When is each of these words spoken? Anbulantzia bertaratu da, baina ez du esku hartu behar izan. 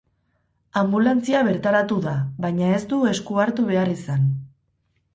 Anbulantzia 0.81 1.43
bertaratu 1.51 1.99
da, 2.07 2.15
baina 2.49 2.73
ez 2.81 2.83
du 2.95 3.03
esku 3.13 3.41
hartu 3.45 3.71
behar 3.73 3.97
izan. 4.01 4.29